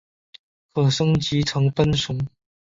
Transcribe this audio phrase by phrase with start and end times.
[0.73, 2.17] 可升级成奔熊。